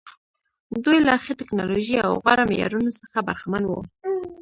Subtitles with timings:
[0.83, 3.79] دوی له ښې ټکنالوژۍ او غوره معیارونو څخه برخمن وو.